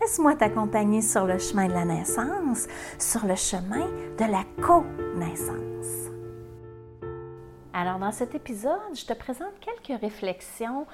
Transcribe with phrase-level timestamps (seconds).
[0.00, 2.66] Laisse-moi t'accompagner sur le chemin de la naissance,
[2.98, 3.86] sur le chemin
[4.18, 5.62] de la co-naissance.
[7.74, 10.86] Alors, dans cet épisode, je te présente quelques réflexions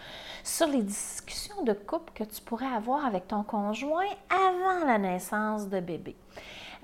[0.44, 5.68] sur les discussions de couple que tu pourrais avoir avec ton conjoint avant la naissance
[5.68, 6.14] de bébé.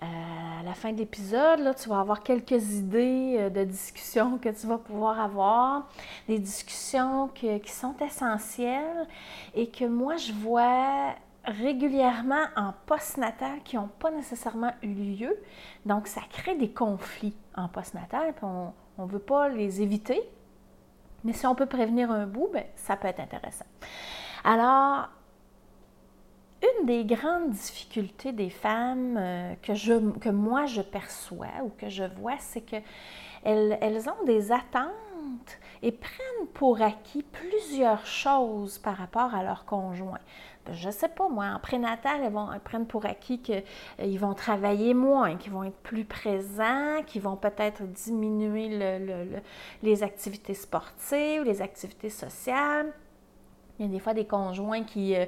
[0.03, 4.49] Euh, à la fin de l'épisode, tu vas avoir quelques idées euh, de discussions que
[4.49, 5.89] tu vas pouvoir avoir,
[6.27, 9.07] des discussions qui sont essentielles
[9.55, 11.15] et que moi, je vois
[11.47, 15.37] régulièrement en postnatal qui n'ont pas nécessairement eu lieu.
[15.87, 20.23] Donc, ça crée des conflits en postnatal, on ne veut pas les éviter.
[21.25, 23.65] Mais si on peut prévenir un bout, ben, ça peut être intéressant.
[24.45, 25.09] Alors,
[26.63, 32.37] une des grandes difficultés des femmes euh, que moi je perçois ou que je vois,
[32.39, 32.83] c'est qu'elles
[33.43, 34.93] elles ont des attentes
[35.85, 40.19] et prennent pour acquis plusieurs choses par rapport à leur conjoint
[40.73, 43.63] je ne sais pas, moi, en prénatal, elles, vont, prennent pour acquis qu'ils
[44.01, 48.71] euh, vont travailler moins, qu'ils vont être plus présents, qu'ils vont peut-être diminuer
[49.83, 52.93] les activités sportives, les activités sociales.
[53.79, 55.27] Il y a des fois des conjoints qui, euh,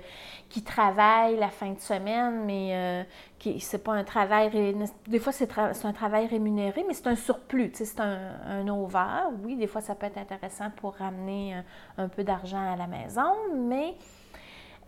[0.48, 3.02] qui travaillent la fin de semaine, mais euh,
[3.38, 4.74] qui c'est pas un travail.
[5.08, 7.72] Des fois, c'est, un travail rémunéré, mais c'est un surplus.
[7.74, 9.30] c'est un, over.
[9.42, 11.60] Oui, des fois, ça peut être intéressant pour ramener
[11.98, 13.96] un peu d'argent à la maison, mais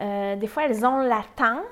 [0.01, 1.65] euh, des fois, elles ont l'attente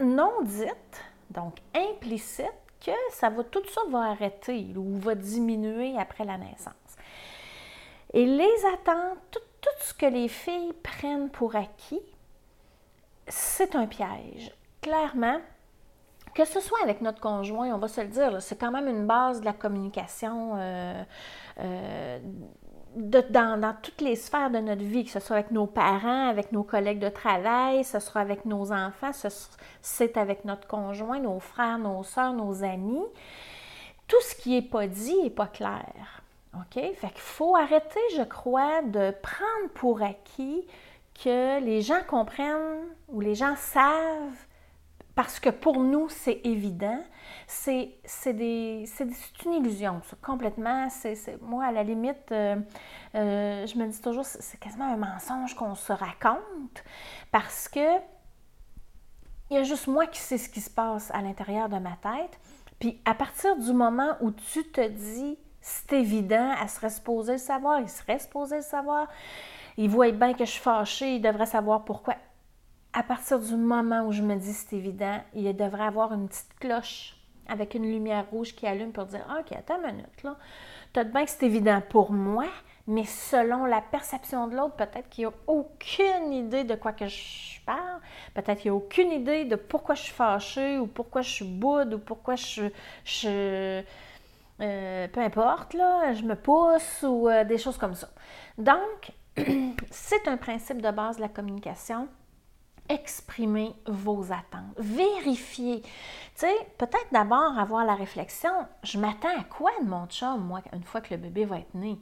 [0.00, 2.50] non dite, donc implicite,
[2.84, 6.74] que ça va, tout ça va arrêter ou va diminuer après la naissance.
[8.12, 12.02] Et les attentes, tout, ce que les filles prennent pour acquis,
[13.28, 14.52] c'est un piège.
[14.82, 15.40] Clairement,
[16.34, 19.06] que ce soit avec notre conjoint, on va se le dire, c'est quand même une
[19.06, 21.02] base de la communication euh,
[21.60, 22.18] euh,
[22.96, 26.62] dans, toutes les sphères de notre vie, que ce soit avec nos parents, avec nos
[26.62, 29.10] collègues de travail, ce soit avec nos enfants,
[29.80, 33.04] c'est avec notre conjoint, nos frères, nos soeurs, nos amis.
[34.06, 36.23] Tout ce qui n'est pas dit n'est pas clair.
[36.60, 36.74] OK?
[36.94, 40.66] Fait qu'il faut arrêter, je crois, de prendre pour acquis
[41.22, 44.46] que les gens comprennent ou les gens savent
[45.14, 47.00] parce que pour nous, c'est évident.
[47.46, 47.94] C'est
[48.34, 50.88] une illusion, complètement.
[50.90, 52.56] C'est moi, à la limite, euh,
[53.14, 56.82] euh, je me dis toujours, c'est quasiment un mensonge qu'on se raconte
[57.30, 57.98] parce que
[59.50, 61.96] il y a juste moi qui sais ce qui se passe à l'intérieur de ma
[62.02, 62.40] tête.
[62.80, 67.38] Puis à partir du moment où tu te dis, c'est évident, elle serait supposée le
[67.38, 69.08] savoir, il serait supposé le savoir,
[69.78, 72.16] il voit bien que je suis fâchée, il devrait savoir pourquoi
[72.92, 76.54] à partir du moment où je me dis c'est évident, il devrait avoir une petite
[76.60, 77.16] cloche
[77.48, 80.36] avec une lumière rouge qui allume pour dire OK, attends une minute, là.
[80.92, 82.46] Peut-être bien que c'est évident pour moi,
[82.86, 87.08] mais selon la perception de l'autre, peut-être qu'il n'y a aucune idée de quoi que
[87.08, 88.00] je parle.
[88.34, 91.44] Peut-être qu'il n'y a aucune idée de pourquoi je suis fâchée ou pourquoi je suis
[91.44, 92.68] boude ou pourquoi je.
[93.04, 93.82] je
[94.60, 98.08] euh, peu importe, là, je me pousse ou euh, des choses comme ça.
[98.58, 99.12] Donc,
[99.90, 102.08] c'est un principe de base de la communication
[102.88, 105.80] exprimer vos attentes, vérifier.
[105.82, 105.90] Tu
[106.34, 108.50] sais, peut-être d'abord avoir la réflexion,
[108.82, 111.74] je m'attends à quoi de mon chum, moi, une fois que le bébé va être
[111.74, 111.98] né?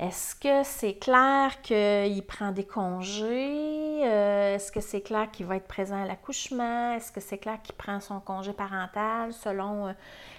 [0.00, 4.00] Est-ce que c'est clair qu'il prend des congés?
[4.02, 6.94] Euh, est-ce que c'est clair qu'il va être présent à l'accouchement?
[6.94, 9.92] Est-ce que c'est clair qu'il prend son congé parental selon euh,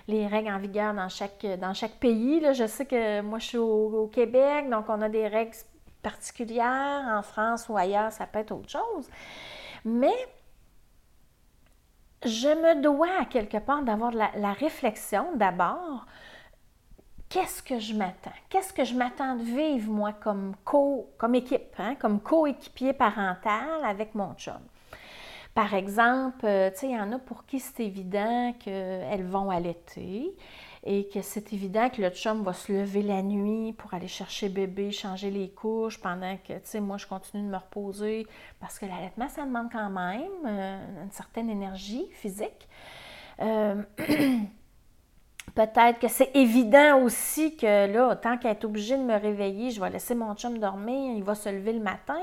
[0.07, 1.45] les règles en vigueur dans chaque,
[1.99, 2.43] pays?
[2.53, 5.55] Je sais que moi, je suis au, au Québec, donc on a des règles
[6.01, 7.05] particulières.
[7.07, 9.07] En France ou ailleurs, ça peut être autre chose.
[9.85, 10.15] Mais
[12.25, 16.05] je me dois à quelque part d'avoir la, réflexion d'abord.
[17.31, 18.33] Qu'est-ce que je m'attends?
[18.49, 21.95] Qu'est-ce que je m'attends de vivre, moi, comme, co, comme équipe, hein?
[21.95, 24.59] comme coéquipier parental avec mon chum?
[25.55, 29.49] Par exemple, euh, tu sais, il y en a pour qui c'est évident qu'elles vont
[29.49, 30.35] allaiter
[30.83, 34.49] et que c'est évident que le chum va se lever la nuit pour aller chercher
[34.49, 38.27] bébé, changer les couches pendant que, tu sais, moi, je continue de me reposer
[38.59, 42.67] parce que l'allaitement, ça demande quand même euh, une certaine énergie physique.
[43.39, 43.81] Euh,
[45.55, 49.81] Peut-être que c'est évident aussi que là, tant qu'elle est obligée de me réveiller, je
[49.81, 52.21] vais laisser mon chum dormir, il va se lever le matin.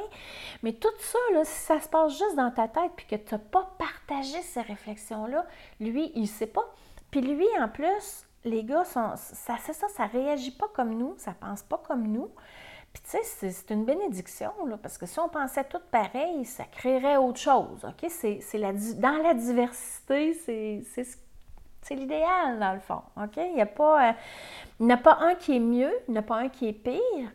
[0.63, 3.35] Mais tout ça, là, si ça se passe juste dans ta tête puis que tu
[3.35, 5.45] n'as pas partagé ces réflexions-là,
[5.79, 6.65] lui, il ne sait pas.
[7.11, 11.35] Puis lui, en plus, les gars, ça, c'est ça, ça réagit pas comme nous, ça
[11.39, 12.31] pense pas comme nous.
[12.95, 16.65] Puis tu sais, c'est, une bénédiction, là, parce que si on pensait tout pareil, ça
[16.65, 18.11] créerait autre chose, OK?
[18.11, 21.17] C'est, la, dans la diversité, c'est, c'est ce
[21.83, 23.03] c'est l'idéal, dans le fond.
[23.17, 23.37] OK?
[23.37, 26.37] Il n'y a, pas, euh, a pas un qui est mieux, il n'y a pas
[26.37, 27.31] un qui est pire.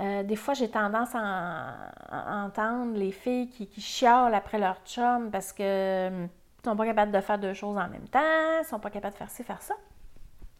[0.00, 5.30] Euh, des fois, j'ai tendance à, entendre les filles qui, qui, chialent après leur chum
[5.30, 6.28] parce que ne hum,
[6.64, 9.18] sont pas capables de faire deux choses en même temps, ne sont pas capables de
[9.18, 9.74] faire ci, faire ça.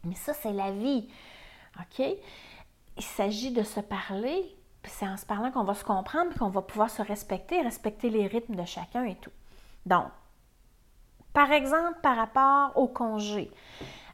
[0.05, 1.09] Mais ça, c'est la vie.
[1.99, 6.49] Il s'agit de se parler, puis c'est en se parlant qu'on va se comprendre, qu'on
[6.49, 9.31] va pouvoir se respecter, respecter les rythmes de chacun et tout.
[9.85, 10.05] Donc,
[11.35, 13.51] par exemple, par rapport au congé.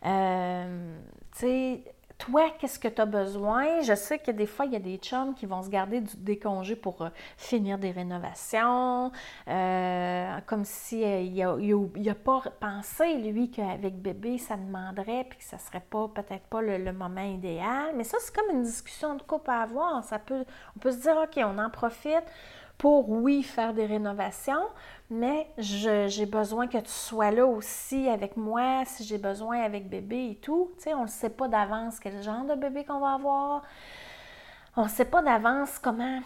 [0.06, 0.98] Euh,
[1.34, 1.84] tu sais,
[2.18, 3.82] toi, qu'est-ce que tu as besoin?
[3.82, 6.40] Je sais que des fois, il y a des chums qui vont se garder des
[6.40, 9.12] congés pour euh, finir des rénovations,
[9.48, 15.60] euh, comme s'il n'a a, pas pensé, lui, qu'avec bébé, ça demanderait, puis que ça
[15.60, 17.94] serait pas peut-être pas le, moment idéal.
[17.96, 20.04] Mais ça, c'est comme une discussion de couple à avoir.
[20.12, 22.26] On peut se dire, OK, on en profite
[22.82, 24.66] pour, oui, faire des rénovations,
[25.12, 30.32] mais j'ai besoin que tu sois là aussi avec moi, si j'ai besoin avec bébé
[30.32, 30.72] et tout.
[30.78, 33.62] Tu sais, on ne sait pas d'avance quel genre de bébé qu'on va avoir.
[34.78, 36.22] On ne sait pas d'avance comment.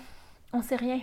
[0.54, 1.00] On ne sait rien.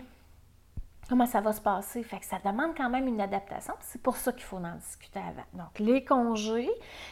[1.09, 2.05] Comment ça va se passer.
[2.05, 3.75] Fait que ça demande quand même une adaptation.
[3.81, 5.65] C'est pour ça qu'il faut en discuter avant.
[5.65, 6.71] Donc, les congés,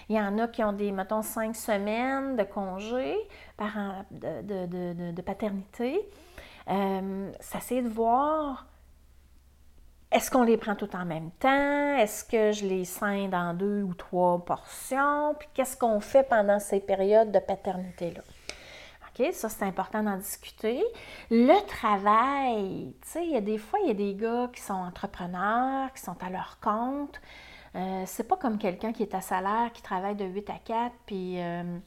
[0.09, 3.19] il y en a qui ont des, mettons, cinq semaines de congés
[3.57, 6.09] par, de, de paternité.
[6.69, 8.70] Euh, c'est de voir
[10.13, 11.97] est-ce qu'on les prend tout en même temps?
[11.97, 15.35] Est-ce que je les scinde en deux ou trois portions?
[15.39, 18.23] Puis qu'est-ce qu'on fait pendant ces périodes de paternité-là?
[19.09, 20.83] OK, ça c'est important d'en discuter.
[21.31, 24.61] Le travail, tu sais, il y a des fois, il y a des gars qui
[24.61, 27.21] sont entrepreneurs, qui sont à leur compte.
[27.77, 30.93] Euh, c'est pas comme quelqu'un qui est à salaire, qui travaille de 8 à 4,
[31.07, 31.79] puis euh,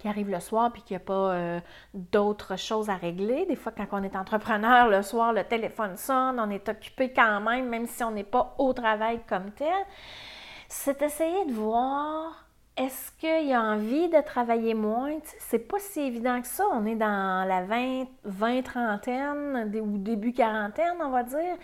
[0.00, 1.60] qui arrive le soir puis qu'il n'y a pas euh,
[1.94, 3.46] d'autres choses à régler.
[3.46, 7.40] Des fois, quand on est entrepreneur, le soir, le téléphone sonne, on est occupé quand
[7.40, 9.84] même, même si on n'est pas au travail comme tel.
[10.68, 15.18] C'est essayer de voir est-ce qu'il y a envie de travailler moins?
[15.38, 16.64] C'est pas si évident que ça.
[16.72, 21.56] On est dans la 20, 20 trentaine ou début quarantaine, on va dire.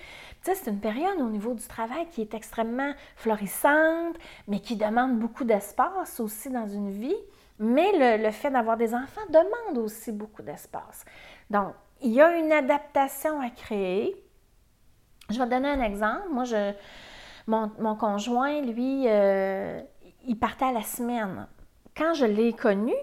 [0.42, 4.16] C'est une période au niveau du travail qui est extrêmement florissante,
[4.46, 7.16] mais qui demande beaucoup d'espace aussi dans une vie.
[7.58, 11.04] Mais le, fait d'avoir des enfants demande aussi beaucoup d'espace.
[11.50, 14.14] Donc, il y a une adaptation à créer.
[15.30, 16.28] Je vais donner un exemple.
[16.30, 16.72] Moi, je,
[17.46, 19.80] mon, conjoint, lui, euh,
[20.26, 21.46] il partait à la semaine.
[21.96, 22.94] Quand je l'ai connu,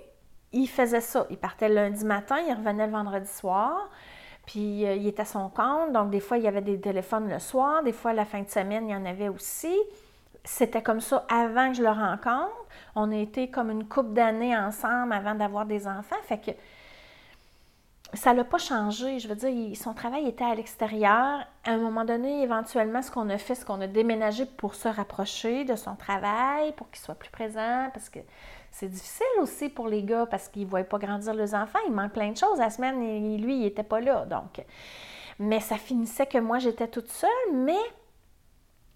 [0.51, 1.25] il faisait ça.
[1.31, 3.89] Il partait le lundi matin, il revenait le vendredi soir.
[4.45, 7.29] Puis euh, il était à son compte, donc des fois il y avait des téléphones
[7.29, 9.73] le soir, des fois la fin de semaine il y en avait aussi
[10.43, 12.51] c'était comme ça avant que je le rencontre.
[12.95, 16.15] On a été comme une couple d'années ensemble avant d'avoir des enfants.
[16.23, 16.51] Fait que
[18.13, 19.19] ça l'a pas changé.
[19.19, 21.39] Je veux dire, son travail était à l'extérieur.
[21.65, 24.87] À un moment donné, éventuellement, ce qu'on a fait, c'est qu'on a déménagé pour se
[24.87, 28.19] rapprocher de son travail, pour qu'il soit plus présent, parce que
[28.71, 31.79] c'est difficile aussi pour les gars, parce qu'ils ne voient pas grandir les enfants.
[31.87, 32.59] Il manque plein de choses.
[32.59, 32.99] La semaine,
[33.41, 34.25] lui, il n'était pas là.
[34.25, 34.63] Donc,
[35.39, 37.79] mais ça finissait que moi, j'étais toute seule, mais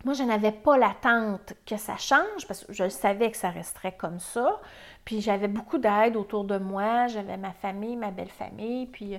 [0.07, 3.91] moi, je n'avais pas l'attente que ça change parce que je savais que ça resterait
[3.91, 4.61] comme ça.
[5.03, 7.07] Puis j'avais beaucoup d'aide autour de moi.
[7.07, 8.85] J'avais ma famille, ma belle famille.
[8.85, 9.17] Puis euh,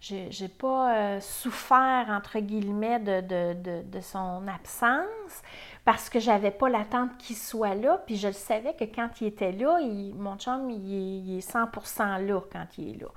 [0.00, 5.42] j'ai, pas euh, souffert, entre guillemets, de, son absence
[5.84, 8.02] parce que j'avais pas l'attente qu'il soit là.
[8.06, 9.78] Puis je savais que quand il était là,
[10.16, 13.08] mon chum, il est 100% là quand il est là.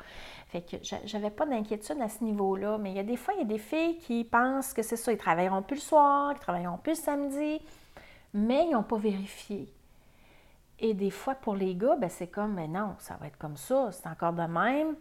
[0.54, 2.78] Fait que j'avais pas d'inquiétude à ce niveau-là.
[2.78, 4.98] Mais il y a des fois, il y a des filles qui pensent que c'est
[4.98, 7.60] ça, ils travailleront plus le soir, ils travailleront plus le samedi,
[8.36, 9.68] mais ils n'ont pas vérifié.
[10.78, 13.58] Et des fois, pour les gars, ben, c'est comme, mais non, ça va être comme
[13.58, 14.96] ça, c'est encore de même.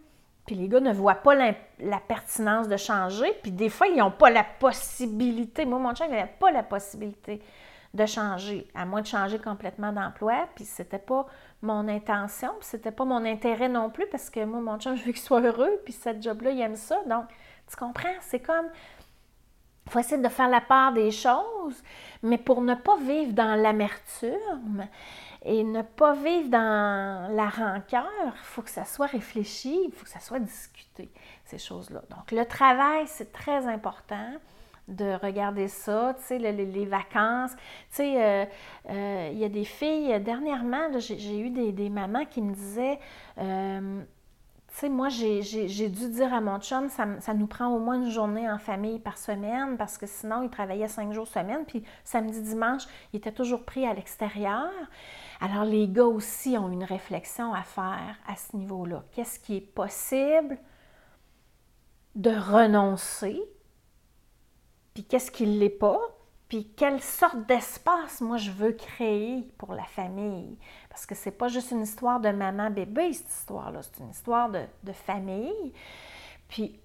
[0.47, 3.31] Puis les gars ne voient pas la, pertinence de changer.
[3.43, 5.65] Puis des fois, ils n'ont pas la possibilité.
[5.65, 7.43] Moi, mon chien n'avait pas la possibilité
[7.93, 10.47] de changer, à moins de changer complètement d'emploi.
[10.55, 11.27] Puis c'était pas
[11.61, 15.03] mon intention, puis c'était pas mon intérêt non plus, parce que moi, mon chum, je
[15.03, 16.97] veux qu'il soit heureux, puis cette job-là, il aime ça.
[17.07, 17.25] Donc,
[17.69, 18.15] tu comprends?
[18.21, 18.67] C'est comme.
[19.85, 21.83] Il faut essayer de faire la part des choses,
[22.21, 24.87] mais pour ne pas vivre dans l'amertume
[25.43, 30.05] et ne pas vivre dans la rancœur, il faut que ça soit réfléchi, il faut
[30.05, 31.11] que ça soit discuté,
[31.43, 32.01] ces choses-là.
[32.09, 34.31] Donc, le travail, c'est très important
[34.87, 37.51] de regarder ça, tu sais, les, vacances.
[37.89, 38.45] Tu sais, euh,
[38.89, 42.99] euh, il y a des filles, dernièrement, j'ai eu des, mamans qui me disaient,
[43.37, 44.01] euh,
[44.67, 47.95] tu sais, moi, j'ai dû dire à mon chum, ça, ça, nous prend au moins
[47.95, 51.83] une journée en famille par semaine, parce que sinon, il travaillait cinq jours semaine, puis
[52.03, 54.71] samedi, dimanche, il était toujours pris à l'extérieur.
[55.39, 59.03] Alors, les gars aussi ont une réflexion à faire à ce niveau-là.
[59.11, 60.57] Qu'est-ce qui est possible
[62.15, 63.41] de renoncer
[64.93, 65.99] puis qu'est-ce qui ne l'est pas,
[66.49, 70.57] puis quelle sorte d'espace moi je veux créer pour la famille?
[70.89, 74.93] Parce que c'est pas juste une histoire de maman-bébé, cette histoire-là, c'est une histoire de,
[74.93, 75.73] famille.
[76.47, 76.79] Puis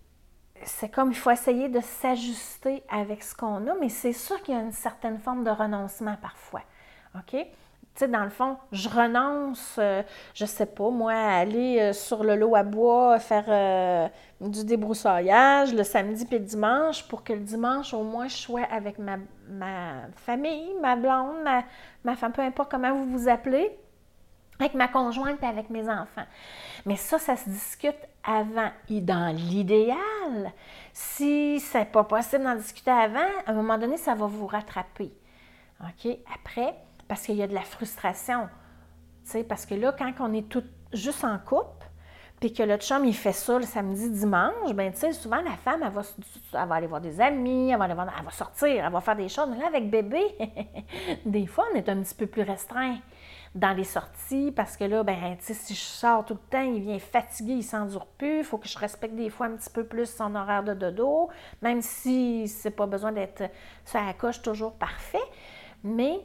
[0.65, 4.55] c'est comme il faut essayer de s'ajuster avec ce qu'on a, mais c'est sûr qu'il
[4.55, 6.63] y a une certaine forme de renoncement parfois.
[7.15, 7.37] OK?
[8.07, 10.03] Dans le fond, je renonce, euh,
[10.33, 14.09] je sais pas, moi, à aller euh, sur le lot à bois, faire euh,
[14.41, 18.63] du débroussaillage le samedi puis le dimanche pour que le dimanche, au moins, je sois
[18.71, 19.17] avec ma,
[20.15, 21.45] famille, ma blonde,
[22.05, 23.77] ma, femme, peu importe comment vous vous appelez,
[24.61, 26.27] avec ma conjointe et avec mes enfants.
[26.87, 28.71] Mais ça, ça se discute avant.
[28.89, 30.53] Et dans l'idéal,
[30.93, 35.13] si c'est pas possible d'en discuter avant, à un moment donné, ça va vous rattraper.
[35.81, 36.17] OK?
[36.35, 36.75] Après,
[37.09, 38.49] parce qu'il y a de la frustration.
[39.25, 41.89] sais, parce que là, quand on est tout juste en couple,
[42.41, 45.57] puis que le chum, il fait ça le samedi, dimanche, ben tu sais, souvent, la
[45.57, 46.03] femme, elle va,
[46.53, 49.01] elle va, aller voir des amis, elle va, aller voir, elle va sortir, elle va
[49.01, 49.49] faire des choses.
[49.51, 50.23] Mais là, avec bébé,
[51.27, 52.99] des fois, on est un petit peu plus restreint
[53.55, 56.63] dans les sorties parce que là, ben, tu sais, si je sors tout le temps,
[56.63, 58.39] il vient fatigué, il s'endure plus.
[58.39, 61.31] Il faut que je respecte des fois un petit peu plus son horaire de dodo,
[61.61, 63.51] même si c'est pas besoin d'être
[63.85, 65.19] ça à coche toujours parfait.
[65.83, 66.21] Mais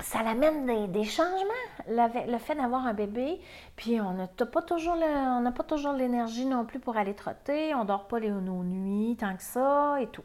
[0.00, 1.52] ça l'amène des, changements,
[1.88, 3.40] le, fait d'avoir un bébé,
[3.76, 8.30] puis on n'a pas toujours l'énergie non plus pour aller trotter, on dort pas les,
[8.30, 10.24] nos nuits tant que ça et tout.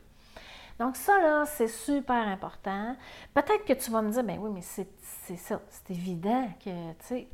[0.80, 2.96] Donc ça, là, c'est super important.
[3.34, 4.88] Peut-être que tu vas me dire, ben oui, mais c'est
[5.38, 7.28] ça, c'est évident que, tu sais,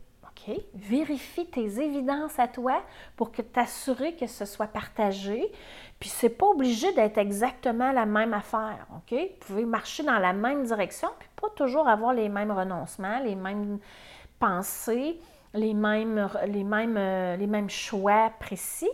[0.73, 2.81] Vérifie tes évidences à toi
[3.15, 5.51] pour que t'assurer que ce soit partagé.
[5.99, 9.11] Puis c'est pas obligé d'être exactement la même affaire, OK?
[9.11, 13.35] Vous pouvez marcher dans la même direction, puis pas toujours avoir les mêmes renoncements, les
[13.35, 13.79] mêmes
[14.39, 15.19] pensées,
[15.53, 16.17] les mêmes,
[16.97, 18.89] euh, choix précis,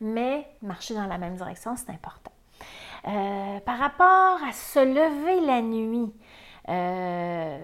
[0.00, 2.32] mais marcher dans la même direction, c'est important.
[3.06, 6.12] Euh, par rapport à se lever la nuit,
[6.68, 7.58] euh,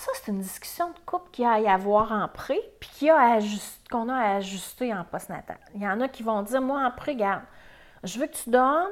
[0.00, 3.38] ça, c'est une discussion de couple qui a à y avoir en pré, puis a
[3.90, 5.58] qu'on a à ajuster en postnatal.
[5.74, 7.42] Il y en a qui vont dire, moi, en pré, garde,
[8.02, 8.88] je veux que tu dormes,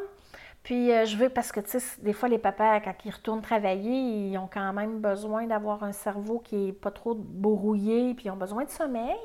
[0.62, 3.41] puis euh, je veux, parce que, tu sais, des fois, les papas, quand ils retournent
[3.41, 8.27] travailler, ils ont quand même besoin d'avoir un cerveau qui n'est pas trop brouillé, puis
[8.27, 9.17] ils ont besoin de sommeil.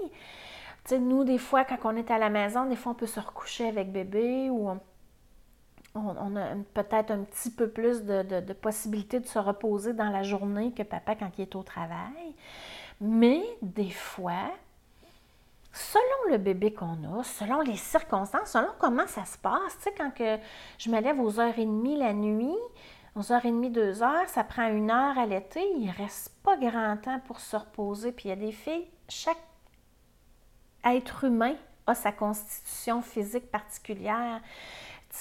[0.85, 3.07] Tu sais, nous, des fois, quand on est à la maison, des fois, on peut
[3.07, 4.79] se recoucher avec bébé ou on,
[5.95, 10.71] a peut-être un petit peu plus de, de, possibilités de se reposer dans la journée
[10.71, 12.35] que papa quand il est au travail.
[12.99, 14.51] Mais des fois,
[15.71, 19.93] selon le bébé qu'on a, selon les circonstances, selon comment ça se passe, tu sais,
[19.97, 20.11] quand
[20.77, 22.57] je me lève aux heures et demie la nuit,
[23.15, 26.31] aux heures et demie, deux heures, ça prend une heure à l'été, il ne reste
[26.43, 28.11] pas grand temps pour se reposer.
[28.11, 29.37] Puis il y a des filles, chaque
[30.83, 34.41] être humain a sa constitution physique particulière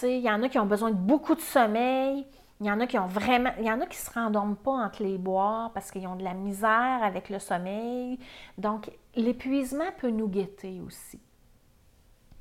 [0.02, 2.26] il y en a qui ont besoin de beaucoup de sommeil.
[2.60, 3.50] Il y en a qui ont vraiment.
[3.58, 6.24] Il y en a qui se rendorment pas entre les boires parce qu'ils ont de
[6.24, 8.18] la misère avec le sommeil.
[8.58, 11.20] Donc, l'épuisement peut nous guetter aussi.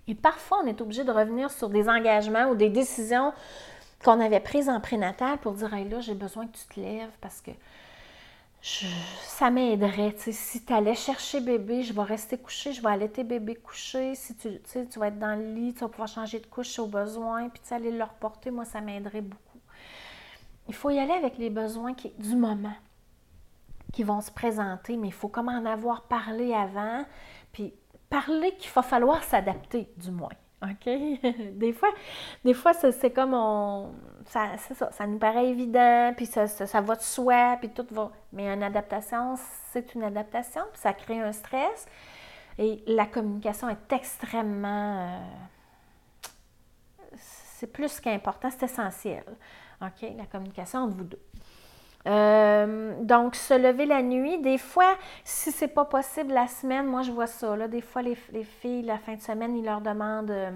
[0.08, 3.34] Et parfois, on est obligé de revenir sur des engagements ou des décisions
[4.03, 7.17] qu'on avait prises en prénatal pour dire Hey, là, j'ai besoin que tu te lèves
[7.20, 7.51] parce que
[8.62, 10.13] ça m'aiderait.
[10.18, 14.13] Si tu allais chercher bébé, je vais rester couché, je vais allaiter bébé couché.
[14.15, 16.88] Si tu, tu vas être dans le lit, tu vas pouvoir changer de couche au
[16.88, 19.60] besoin, puis tu aller le reporter, moi, ça m'aiderait beaucoup.
[20.68, 22.75] Il faut y aller avec les besoins qui, du moment
[23.91, 27.03] qui vont se présenter, mais il faut comme en avoir parlé avant,
[27.51, 27.74] puis
[28.10, 30.30] parler qu'il va falloir s'adapter, du moins.
[30.63, 30.86] OK?
[31.53, 31.89] des fois,
[32.46, 33.91] des fois c'est comme on.
[34.28, 38.12] Ça, ça, ça nous paraît évident, puis ça, ça, va de soi, puis tout va.
[38.34, 39.36] Mais une adaptation,
[39.72, 41.88] c'est une adaptation, puis ça crée un stress.
[42.58, 45.00] Et la communication est extrêmement.
[45.00, 46.28] Euh,
[47.16, 49.24] c'est plus qu'important, c'est essentiel.
[49.82, 50.08] OK?
[50.18, 51.22] La communication entre vous deux.
[52.08, 57.04] Euh, donc, se lever la nuit, des fois, si c'est pas possible la semaine, moi
[57.04, 57.56] je vois ça.
[57.56, 60.51] Là, des fois, les, filles, la fin de semaine, ils leur demandent euh,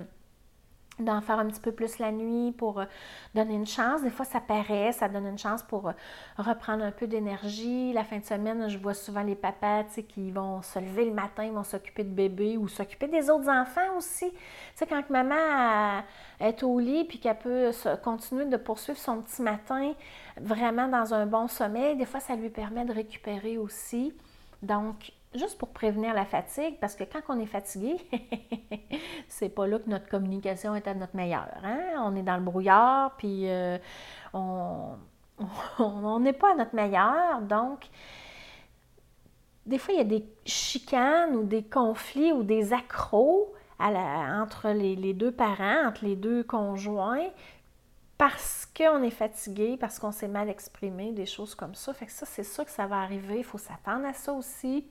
[0.99, 2.85] d'en faire un petit peu plus la nuit pour euh,
[3.33, 4.01] donner une chance.
[4.01, 5.93] Des fois, ça paraît, ça donne une chance pour euh,
[6.37, 7.91] reprendre un peu d'énergie.
[7.93, 11.49] La fin de semaine, je vois souvent les papas qui vont se lever le matin,
[11.51, 14.31] vont s'occuper de bébé ou s'occuper des autres enfants aussi.
[14.77, 16.03] Tu quand maman
[16.39, 17.71] est au lit puis qu'elle peut
[18.03, 19.93] continuer de poursuivre son petit matin
[20.37, 24.13] vraiment dans un bon sommeil, des fois, ça lui permet de récupérer aussi.
[24.61, 27.97] Donc, juste pour prévenir la fatigue, parce que quand on est fatigué,
[29.27, 31.49] c'est pas là que notre communication est à notre meilleur.
[31.63, 31.79] Hein?
[31.99, 33.77] On est dans le brouillard, puis euh,
[34.33, 34.97] on
[36.19, 37.41] n'est pas à notre meilleur.
[37.41, 37.89] Donc,
[39.65, 45.13] des fois, il y a des chicanes ou des conflits ou des accros entre les,
[45.13, 47.29] deux parents, entre les deux conjoints,
[48.17, 51.93] parce qu'on est fatigué, parce qu'on s'est mal exprimé, des choses comme ça.
[51.93, 53.39] Fait que ça, c'est sûr que ça va arriver.
[53.39, 54.85] Il faut s'attendre à ça aussi.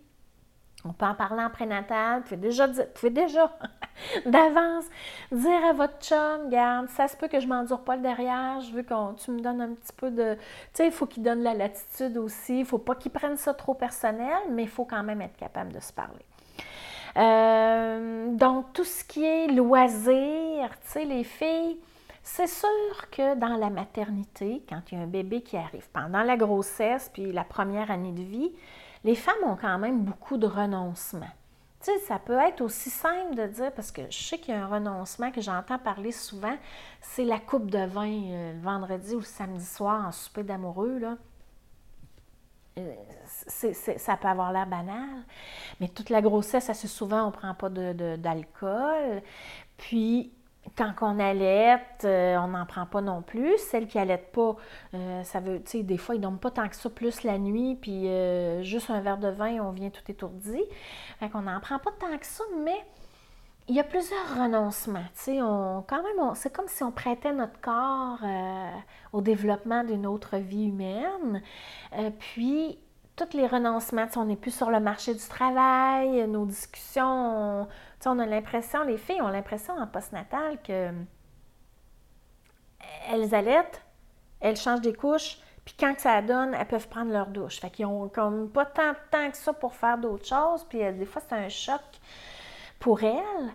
[0.86, 2.20] On peut en parler en prénatal.
[2.20, 3.58] Vous pouvez déjà, déjà
[4.26, 4.84] d'avance
[5.32, 8.72] dire à votre chum, garde, ça se peut que je m'endure pas le derrière, je
[8.72, 10.34] veux que tu me donnes un petit peu de...
[10.34, 10.40] Tu
[10.74, 12.60] sais, il faut qu'il donne la latitude aussi.
[12.60, 15.72] Il faut pas qu'il prenne ça trop personnel, mais il faut quand même être capable
[15.72, 16.24] de se parler.
[17.16, 21.78] Euh, donc, tout ce qui est loisir, tu sais, les filles,
[22.22, 26.22] c'est sûr que dans la maternité, quand il y a un bébé qui arrive pendant
[26.22, 28.50] la grossesse, puis la première année de vie,
[29.04, 31.26] les femmes ont quand même beaucoup de renoncements.
[31.80, 34.56] Tu sais, ça peut être aussi simple de dire, parce que je sais qu'il y
[34.56, 36.56] a un renoncement que j'entends parler souvent,
[37.02, 40.98] c'est la coupe de vin euh, le vendredi ou le samedi soir en souper d'amoureux,
[40.98, 41.16] là.
[42.76, 42.94] Euh,
[43.26, 45.22] ça peut avoir l'air banal,
[45.78, 49.22] mais toute la grossesse, assez souvent, on ne prend pas d'alcool.
[49.76, 50.32] Puis,
[50.76, 53.56] quand on allait, euh, on n'en prend pas non plus.
[53.58, 54.56] Celles qui allaitent pas,
[54.94, 57.38] euh, ça veut, tu sais, des fois, ils dorment pas tant que ça, plus la
[57.38, 60.60] nuit, puis euh, juste un verre de vin, on vient tout étourdi.
[61.20, 62.84] Fait qu'on n'en prend pas tant que ça, mais
[63.68, 65.04] il y a plusieurs renoncements.
[65.14, 68.20] Tu sais, on, quand même, c'est comme si on prêtait notre corps
[69.12, 71.42] au développement d'une autre vie humaine.
[72.18, 72.78] puis,
[73.16, 77.68] tous les renoncements, on n'est plus sur le marché du travail, nos discussions, on
[78.12, 80.90] a l'impression, les filles ont l'impression en postnatal que
[83.10, 83.82] elles allaitent,
[84.40, 87.60] elles changent des couches, puis quand ça donne, elles peuvent prendre leur douche.
[87.60, 90.82] Fait qu'ils ont comme pas tant de temps que ça pour faire d'autres choses, puis
[90.82, 91.80] euh, des fois c'est un choc
[92.78, 93.52] pour elles.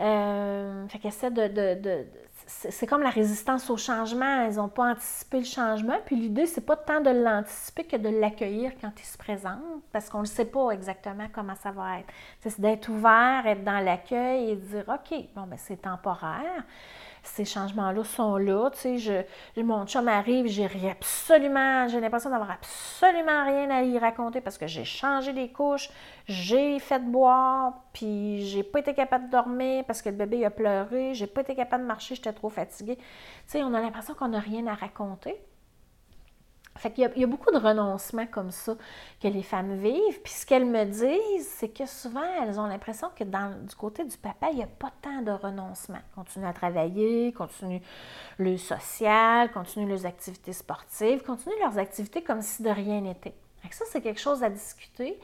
[0.00, 2.06] Euh, fait qu'elles essaient de,
[2.48, 4.46] c'est comme la résistance au changement.
[4.46, 5.98] Elles n'ont pas anticipé le changement.
[6.06, 9.60] Puis l'idée, c'est pas tant de l'anticiper que de l'accueillir quand il se présente,
[9.92, 12.08] parce qu'on ne sait pas exactement comment ça va être.
[12.40, 16.64] C'est d'être ouvert, être dans l'accueil et dire OK, bon, ben c'est temporaire
[17.22, 18.70] ces changements-là sont là.
[18.70, 23.98] Tu sais, je, mon chum arrive, j'ai absolument, j'ai l'impression d'avoir absolument rien à y
[23.98, 25.90] raconter parce que j'ai changé les couches,
[26.26, 30.50] j'ai fait boire, puis j'ai pas été capable de dormir parce que le bébé a
[30.50, 32.98] pleuré, j'ai pas été capable de marcher, j'étais trop fatiguée.
[33.50, 35.36] Tu on a l'impression qu'on n'a rien à raconter.
[36.78, 38.76] Fait qu'il y, a beaucoup de renoncements comme ça
[39.20, 40.20] que les femmes vivent.
[40.22, 44.04] Puis ce qu'elles me disent, c'est que souvent, elles ont l'impression que dans, du côté
[44.04, 46.02] du papa, il n'y a pas tant de renoncements.
[46.14, 47.82] Continuent à travailler, continuent
[48.38, 53.34] le social, continuent leurs activités sportives, continuent leurs activités comme si de rien n'était.
[53.70, 55.18] Ça, c'est quelque chose à discuter.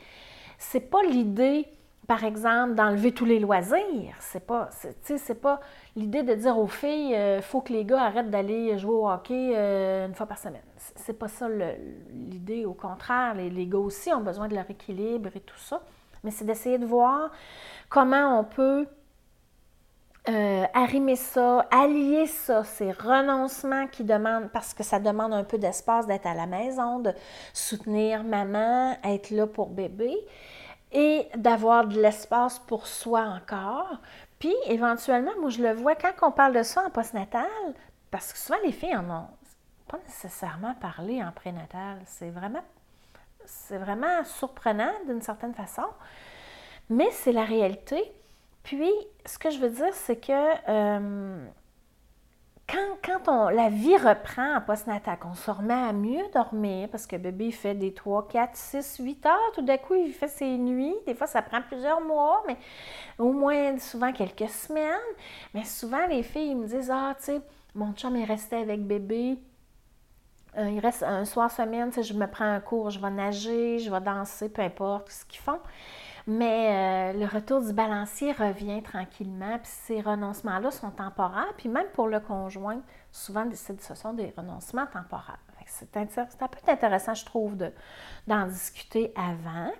[0.58, 1.66] C'est pas l'idée
[2.06, 4.14] par exemple, d'enlever tous les loisirs.
[4.20, 5.60] C'est pas, c'est pas
[5.96, 9.08] l'idée de dire aux filles, il euh, faut que les gars arrêtent d'aller jouer au
[9.08, 10.62] hockey euh, une fois par semaine.
[10.76, 11.48] C'est pas ça
[12.10, 12.64] l'idée.
[12.66, 15.82] Au contraire, les, les, gars aussi ont besoin de leur équilibre et tout ça.
[16.22, 17.30] Mais c'est d'essayer de voir
[17.88, 18.86] comment on peut
[20.26, 25.58] euh, arrimer ça, allier ça, ces renoncements qui demandent, parce que ça demande un peu
[25.58, 27.12] d'espace d'être à la maison, de
[27.52, 30.16] soutenir maman, être là pour bébé
[30.94, 33.98] et d'avoir de l'espace pour soi encore.
[34.38, 37.46] Puis, éventuellement, moi, je le vois quand on parle de ça en postnatal,
[38.10, 39.28] parce que souvent, les filles en ont
[39.88, 42.00] pas nécessairement parlé en prénatal.
[42.06, 42.64] C'est vraiment,
[43.44, 45.86] c'est vraiment surprenant d'une certaine façon,
[46.88, 48.02] mais c'est la réalité.
[48.62, 48.90] Puis,
[49.26, 50.32] ce que je veux dire, c'est que
[50.68, 51.46] euh,
[52.66, 57.16] quand, on, la vie reprend en postnatal, qu'on se remet à mieux dormir, parce que
[57.16, 60.94] bébé fait des 3, 4, 6, 8 heures, tout d'un coup, il fait ses nuits.
[61.06, 62.56] Des fois, ça prend plusieurs mois, mais
[63.18, 64.94] au moins, souvent, quelques semaines.
[65.52, 67.40] Mais souvent, les filles me disent Ah, tu sais,
[67.74, 69.38] mon chum est resté avec bébé.
[70.56, 73.90] Euh, il reste un soir semaine, je me prends un cours, je vais nager, je
[73.90, 75.58] vais danser, peu importe ce qu'ils font.
[76.26, 81.88] Mais euh, le retour du balancier revient tranquillement, puis ces renoncements-là sont temporaires, puis même
[81.92, 82.80] pour le conjoint,
[83.12, 85.38] souvent, ce sont des renoncements temporaires.
[85.66, 87.56] C'est un peu intéressant, je trouve,
[88.26, 89.72] d'en discuter avant.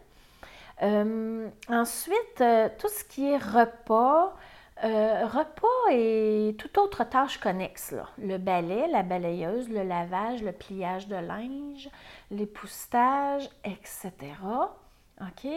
[0.82, 4.34] Euh, ensuite, euh, tout ce qui est repas,
[4.82, 7.94] repas et toute autre tâche connexe.
[8.18, 11.88] Le balai, la balayeuse, le lavage, le pliage de linge,
[12.30, 14.12] l'époussetage, etc.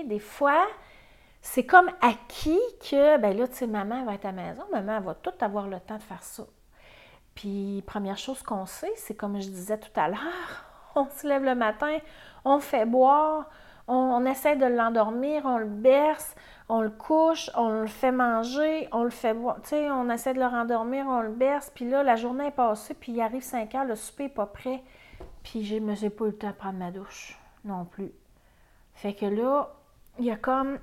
[0.06, 0.66] Des fois,
[1.42, 5.00] c'est comme acquis que, ben là, tu sais, maman va être à la maison, maman
[5.00, 6.44] va tout avoir le temps de faire ça.
[7.36, 11.44] Puis, première chose qu'on sait, c'est comme je disais tout à l'heure, on se lève
[11.44, 11.98] le matin,
[12.44, 13.50] on fait boire,
[13.88, 16.36] on, essaie de l'endormir, on le berce,
[16.68, 19.62] on le couche, on le fait manger, on le fait boire.
[19.62, 21.72] Tu sais, on essaie de le rendormir, on le berce.
[21.74, 24.48] Puis là, la journée est passée, puis il arrive 5 heures, le souper n'est pas
[24.48, 24.84] prêt.
[25.44, 28.12] Puis je me suis pas eu le temps de prendre ma douche non plus.
[28.98, 29.70] Fait que là,
[30.20, 30.80] il y a comme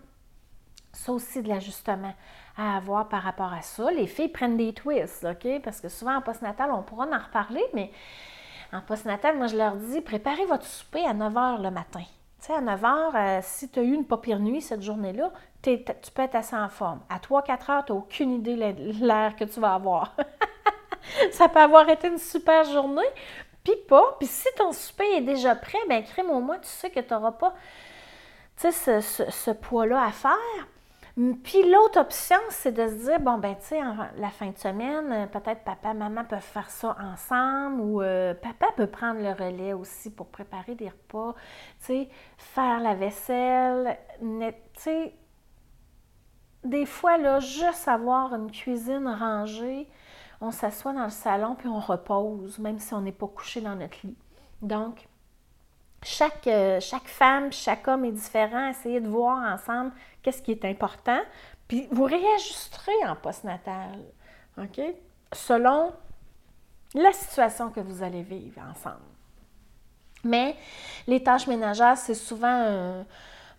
[0.92, 2.14] ça aussi de l'ajustement
[2.56, 3.90] à avoir par rapport à ça.
[3.90, 5.60] Les filles prennent des twists, OK?
[5.62, 7.90] Parce que souvent en postnatal, on pourra en reparler, mais
[8.72, 12.04] en postnatal, moi, je leur dis préparez votre souper à 9 h le matin.
[12.40, 15.32] Tu sais, à 9 h, euh, si tu as eu une pas nuit cette journée-là,
[15.62, 15.76] tu
[16.14, 17.00] peux être assez en forme.
[17.08, 20.14] À 3-4 heures, tu n'as aucune idée de l'air que tu vas avoir.
[21.32, 23.02] ça peut avoir été une super journée,
[23.64, 24.14] puis pas.
[24.20, 27.12] Puis si ton souper est déjà prêt, ben crème au moins, tu sais que tu
[27.12, 27.54] n'auras pas
[28.56, 30.68] ce, ce, ce poids-là à faire.
[31.16, 33.80] Puis l'autre option, c'est de se dire, bon, ben, tu sais,
[34.16, 38.66] la fin de semaine, euh, peut-être papa, maman peuvent faire ça ensemble ou euh, papa
[38.76, 41.34] peut prendre le relais aussi pour préparer des repas,
[41.78, 45.14] tu sais, faire la vaisselle, tu sais,
[46.64, 49.88] des fois, là, juste avoir une cuisine rangée,
[50.40, 53.76] on s'assoit dans le salon puis on repose, même si on n'est pas couché dans
[53.76, 54.16] notre lit.
[54.62, 55.06] Donc,
[56.04, 58.68] chaque, euh, chaque femme, chaque homme est différent.
[58.68, 61.20] Essayez de voir ensemble qu'est-ce qui est important.
[61.66, 63.98] Puis vous réajusterez en postnatal,
[64.58, 64.80] OK?
[65.32, 65.92] Selon
[66.94, 69.00] la situation que vous allez vivre ensemble.
[70.22, 70.56] Mais
[71.06, 73.04] les tâches ménagères, c'est souvent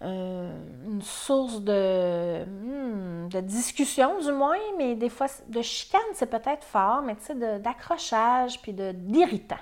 [0.01, 6.63] une source de, hmm, de, discussion, du moins, mais des fois, de chicane, c'est peut-être
[6.63, 9.58] fort, mais tu sais, d'accrochage puis d'irritant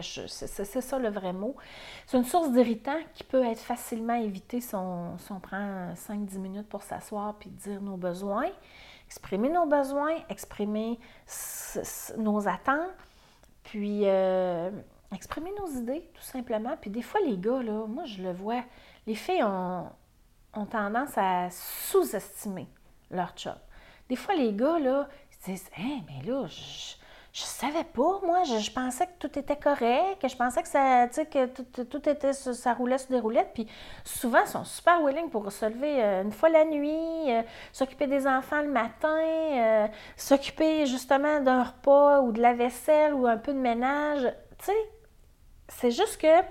[0.00, 1.56] c'est ça le vrai mot.
[2.06, 6.82] C'est une source d'irritant qui peut être facilement évitée si on, prend 5-10 minutes pour
[6.82, 8.48] s'asseoir puis dire nos besoins,
[9.06, 10.98] exprimer nos besoins, exprimer
[12.16, 12.90] nos attentes,
[13.64, 14.70] puis euh,
[15.14, 16.76] exprimer nos idées, tout simplement.
[16.80, 18.62] Puis des fois, les gars, là, moi, je le vois,
[19.06, 19.90] les filles ont,
[20.54, 22.66] ont tendance à sous-estimer
[23.10, 23.56] leur job.
[24.08, 26.94] Des fois, les gars, là, ils disent Hé, mais là, je
[27.32, 28.42] je savais pas, moi.
[28.44, 32.34] Je, pensais que tout était correct, que je pensais que ça, que tout, tout, était,
[32.34, 33.52] ça roulait sur des roulettes.
[33.54, 33.66] Puis
[34.04, 37.42] souvent, ils sont super willing pour se lever euh, une fois la nuit, euh,
[37.72, 43.26] s'occuper des enfants le matin, euh, s'occuper justement d'un repas ou de la vaisselle ou
[43.26, 44.30] un peu de ménage.
[44.58, 44.90] Tu sais,
[45.68, 46.42] c'est juste que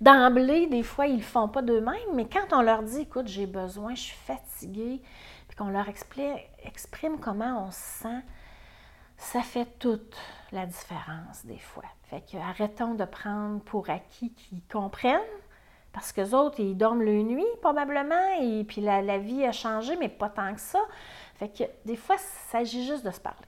[0.00, 3.46] d'emblée, des fois, ils le font pas d'eux-mêmes, mais quand on leur dit, écoute, j'ai
[3.46, 5.02] besoin, je suis fatiguée,
[5.46, 8.22] puis qu'on leur explique, exprime comment on se sent,
[9.22, 10.16] ça fait toute
[10.50, 11.84] la différence des fois.
[12.10, 15.20] Fait que arrêtons de prendre pour acquis qu'ils comprennent,
[15.92, 19.96] parce que les autres, ils dorment le nuit probablement, et puis la, vie a changé,
[19.96, 20.80] mais pas tant que ça.
[21.36, 23.46] Fait que des fois, il s'agit juste de se parler.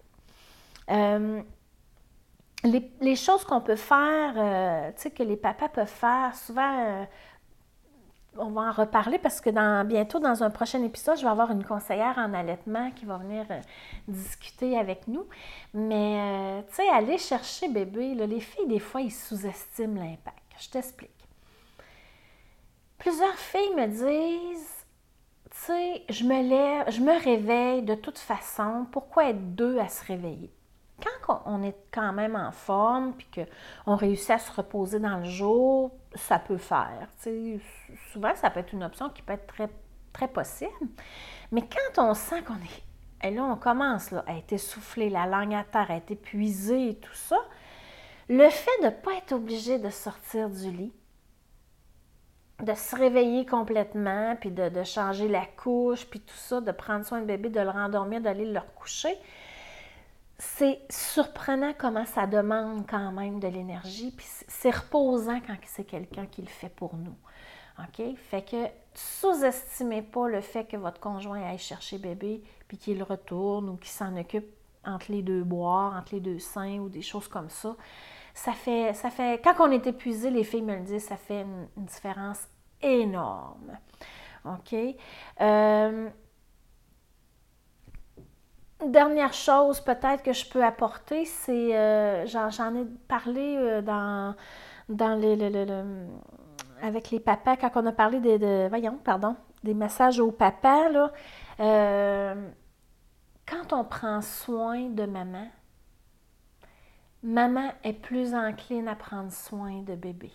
[0.91, 1.43] Euh,
[3.01, 7.05] les, choses qu'on peut faire, euh, tu sais, que les papas peuvent faire, souvent, euh,
[8.39, 9.51] on va en reparler parce que
[9.85, 13.45] bientôt, dans un prochain épisode, je vais avoir une conseillère en allaitement qui va venir
[13.51, 13.61] euh,
[14.09, 15.27] discuter avec nous.
[15.73, 20.39] Mais, euh, tu sais, aller chercher bébé, les filles, des fois, ils sous-estiment l'impact.
[20.59, 21.11] Je t'explique.
[22.99, 24.87] Plusieurs filles me disent,
[25.51, 28.87] tu sais, je me lève, je me réveille de toute façon.
[28.91, 30.51] Pourquoi être deux à se réveiller?
[31.23, 33.29] quand on est quand même en forme, puis
[33.85, 37.09] qu'on réussit à se reposer dans le jour, ça peut faire.
[38.13, 39.69] souvent, ça peut être une option qui peut être très,
[40.13, 40.71] très possible.
[41.53, 43.27] Mais quand on sent qu'on est...
[43.27, 46.91] Et là, on commence là, à être essoufflé, la langue à terre, à être épuisé
[46.91, 47.39] et tout ça,
[48.29, 50.93] le fait de ne pas être obligé de sortir du lit,
[52.63, 57.21] de se réveiller complètement, puis de, changer la couche, puis tout ça, de prendre soin
[57.21, 59.17] de bébé, de le rendormir, d'aller le recoucher,
[60.39, 66.27] c'est surprenant comment ça demande quand même de l'énergie, puis c'est reposant quand c'est quelqu'un
[66.27, 67.17] qui le fait pour nous.
[67.79, 68.17] OK?
[68.17, 73.69] Fait que sous-estimez pas le fait que votre conjoint aille chercher bébé, puis qu'il retourne
[73.69, 74.47] ou qu'il s'en occupe
[74.85, 77.77] entre les deux boires, entre les deux seins ou des choses comme ça.
[78.35, 81.43] Ça fait, ça fait, quand on est épuisé, les filles me le disent, ça fait
[81.43, 82.49] une, différence
[82.83, 83.79] énorme.
[84.45, 84.75] OK?
[85.41, 86.11] Euh,
[88.91, 94.35] dernière chose peut-être que je peux apporter, c'est, euh, j'en ai parlé euh, dans,
[94.89, 95.37] dans les,
[96.83, 101.13] avec les papas, quand on a parlé de, voyons, pardon, des messages aux papas, là,
[101.61, 102.51] euh,
[103.47, 105.49] quand on prend soin de maman,
[107.23, 110.31] maman est plus encline à prendre soin de bébé.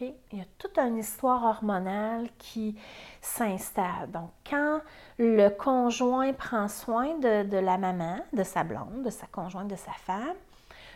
[0.00, 2.76] Il y a toute une histoire hormonale qui
[3.20, 4.10] s'installe.
[4.12, 4.80] Donc, quand
[5.18, 9.92] le conjoint prend soin de, la maman, de sa blonde, de sa conjointe, de sa
[9.92, 10.36] femme,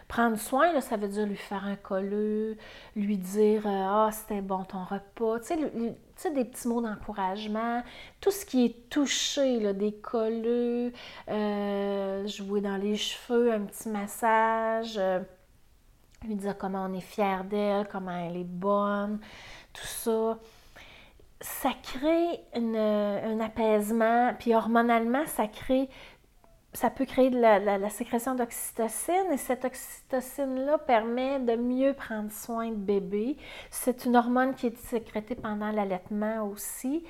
[0.07, 2.57] prendre soin, ça veut dire lui faire un colleux,
[2.95, 5.41] lui dire euh, Ah, c'était bon ton repas.
[5.41, 5.59] Tu
[6.17, 7.83] sais, des petits mots d'encouragement.
[8.21, 10.93] Tout ce qui est touché, des colleux,
[11.29, 14.97] jouer dans les cheveux, un petit massage.
[14.99, 15.21] Euh,
[16.25, 19.21] lui dire comment on est fier d'elle, comment elle est bonne,
[19.73, 20.39] tout ça.
[21.41, 25.89] Ça crée un apaisement, puis hormonalement, ça crée
[26.75, 32.71] ça peut créer de la, sécrétion d'oxytocine et cette oxytocine-là permet de mieux prendre soin
[32.71, 33.37] de bébé.
[33.71, 37.05] C'est une hormone qui est sécrétée pendant l'allaitement aussi.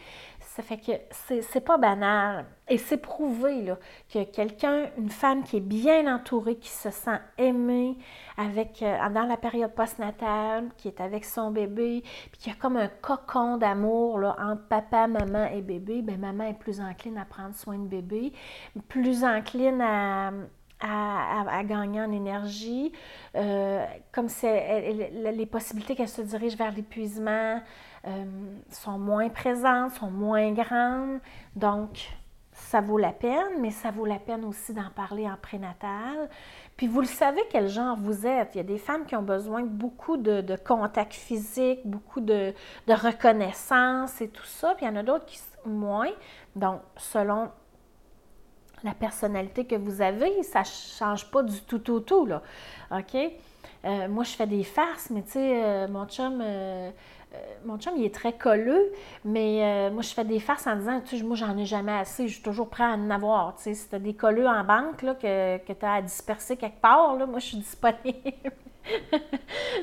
[0.55, 0.93] Ça fait que
[1.41, 2.45] c'est pas banal.
[2.69, 3.79] Et c'est prouvé là,
[4.13, 7.97] que quelqu'un, une femme qui est bien entourée, qui se sent aimée
[8.37, 12.77] avec, euh, dans la période postnatale, qui est avec son bébé, puis qui a comme
[12.77, 17.55] un cocon d'amour entre papa, maman et bébé, bien, maman est plus encline à prendre
[17.55, 18.35] soin de bébé,
[18.89, 20.33] plus encline à,
[20.83, 22.93] à, gagner en énergie,
[23.37, 27.59] euh, comme c'est les possibilités qu'elle se dirige vers l'épuisement,
[28.07, 28.25] euh,
[28.71, 31.21] sont moins présentes, sont moins grandes.
[31.57, 32.09] Donc,
[32.53, 36.29] ça vaut la peine, mais ça vaut la peine aussi d'en parler en prénatal.
[36.77, 38.55] Puis vous le savez quel genre vous êtes.
[38.55, 42.53] Il y a des femmes qui ont besoin de beaucoup de, contact physique, beaucoup de,
[42.89, 44.75] reconnaissance et tout ça.
[44.75, 46.11] Puis il y en a d'autres qui moins.
[46.57, 47.51] Donc, selon
[48.83, 52.43] la personnalité que vous avez, ça ne change pas du tout, tout, tout, là.
[52.91, 53.17] OK?
[53.85, 56.43] Euh, moi, je fais des farces, mais tu sais, euh, mon chum,
[57.65, 58.93] mon chum, il est très colleux,
[59.25, 61.93] mais euh, moi, je fais des farces en disant, tu sais, moi, j'en ai jamais
[61.93, 63.57] assez, je suis toujours prêt à en avoir.
[63.57, 66.57] Tu sais, si tu as des colleux en banque là, que, que tu à disperser
[66.57, 68.53] quelque part, là, moi, je suis disponible.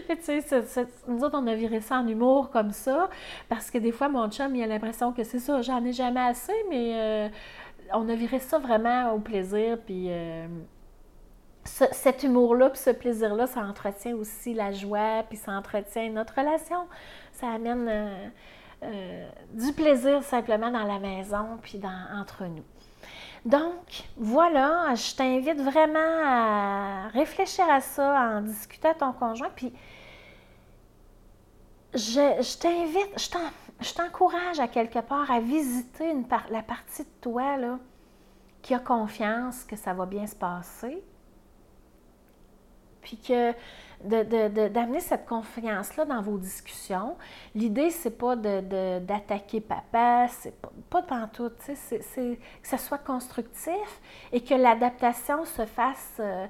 [0.10, 3.10] tu sais, nous autres, on a viré ça en humour comme ça,
[3.48, 6.20] parce que des fois, mon chum, il a l'impression que c'est ça, j'en ai jamais
[6.20, 7.30] assez, mais euh,
[7.94, 10.10] on a viré ça vraiment au plaisir, puis
[11.64, 16.88] cet humour-là, puis ce plaisir-là, ça entretient aussi la joie, puis ça entretient notre relation.
[17.34, 18.28] Ça amène euh,
[18.84, 22.64] euh, du plaisir simplement dans la maison, puis dans, entre nous.
[23.46, 29.74] Donc, voilà, je t'invite vraiment à réfléchir à ça, en discuter à ton conjoint, puis
[31.94, 33.30] je, t'invite,
[33.82, 36.14] je t'encourage à quelque part à visiter
[36.50, 37.58] la partie de toi
[38.62, 41.02] qui a confiance que ça va bien se passer,
[43.02, 43.54] puis que
[44.04, 47.18] d'amener cette confiance-là dans vos discussions.
[47.54, 54.42] L'idée, c'est pas d'attaquer papa, c'est pas, pas pantoute, c'est que ce soit constructif et
[54.42, 56.48] que l'adaptation se fasse euh,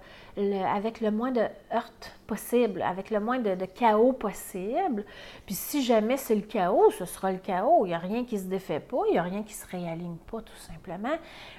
[0.64, 1.42] avec le moins de
[1.74, 1.92] heurts
[2.28, 5.04] possible, avec le moins de, de chaos possible.
[5.48, 7.86] Puis si jamais c'est le chaos, ce sera le chaos.
[7.86, 10.18] Il n'y a rien qui se défait pas, il n'y a rien qui se réaligne
[10.32, 11.18] pas, tout simplement.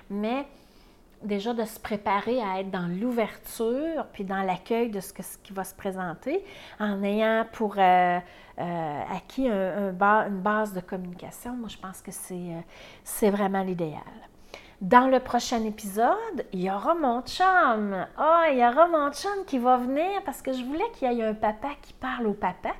[0.08, 0.46] Mais
[1.22, 5.64] déjà de se préparer à être dans l'ouverture, puis dans l'accueil de ce, qui va
[5.64, 6.44] se présenter,
[6.78, 8.18] en ayant pour euh,
[8.58, 11.52] euh, acquis un, une base de communication.
[11.54, 12.60] Moi, je pense que c'est, euh,
[13.04, 14.00] c'est vraiment l'idéal.
[14.80, 18.06] Dans le prochain épisode, il y aura mon chum.
[18.16, 21.20] Ah, il y aura mon chum qui va venir parce que je voulais qu'il y
[21.20, 22.70] ait un papa qui parle au papa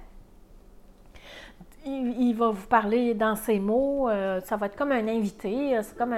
[1.86, 4.08] il, va vous parler dans ses mots.
[4.08, 6.14] Euh, ça va être comme un invité, euh, c'est comme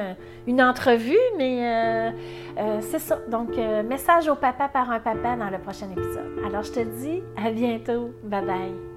[0.47, 2.13] une entrevue, mais
[2.59, 3.19] euh, c'est ça.
[3.31, 3.57] Donc,
[3.89, 6.39] message au papa par un papa dans le prochain épisode.
[6.47, 8.11] Alors, je te dis à bientôt.
[8.25, 8.92] Bye bye.